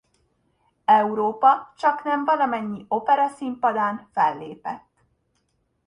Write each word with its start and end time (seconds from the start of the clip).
Európa 0.85 1.73
csaknem 1.75 2.25
valamennyi 2.25 2.85
operaszínpadán 2.87 4.07
fellépett. 4.11 5.05